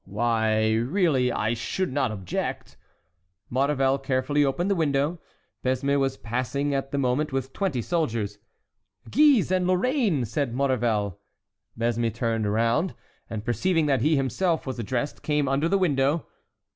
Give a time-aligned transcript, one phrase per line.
[0.03, 2.75] "Why, really, I should not object."
[3.51, 5.21] Maurevel carefully opened the window;
[5.63, 8.39] Besme was passing at the moment with twenty soldiers.
[9.11, 11.19] "Guise and Lorraine!" said Maurevel.
[11.77, 12.95] Besme turned round,
[13.29, 16.25] and perceiving that he himself was addressed, came under the window.